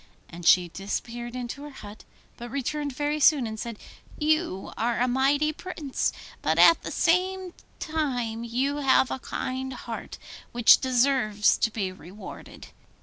[0.31, 2.05] And she disappeared into her hut,
[2.35, 3.77] but returned very soon and said,
[4.17, 10.17] 'You are a mighty Prince, but at the same time you have a kind heart,
[10.53, 12.69] which deserves to be rewarded.